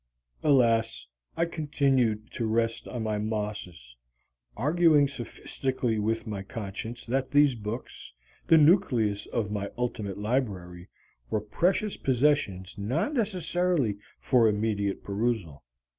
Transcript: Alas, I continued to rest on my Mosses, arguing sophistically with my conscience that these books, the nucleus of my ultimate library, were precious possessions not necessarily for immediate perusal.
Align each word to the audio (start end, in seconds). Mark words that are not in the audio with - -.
Alas, 0.41 1.05
I 1.37 1.45
continued 1.45 2.31
to 2.31 2.47
rest 2.47 2.87
on 2.87 3.03
my 3.03 3.19
Mosses, 3.19 3.95
arguing 4.57 5.05
sophistically 5.07 5.99
with 5.99 6.25
my 6.25 6.41
conscience 6.41 7.05
that 7.05 7.29
these 7.29 7.53
books, 7.53 8.11
the 8.47 8.57
nucleus 8.57 9.27
of 9.27 9.51
my 9.51 9.69
ultimate 9.77 10.17
library, 10.17 10.89
were 11.29 11.39
precious 11.39 11.97
possessions 11.97 12.79
not 12.79 13.13
necessarily 13.13 13.99
for 14.19 14.47
immediate 14.47 15.03
perusal. 15.03 15.63